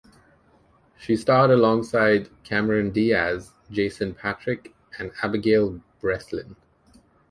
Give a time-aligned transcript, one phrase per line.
[0.97, 6.55] She starred alongside Cameron Diaz, Jason Patric, and Abigail Breslin.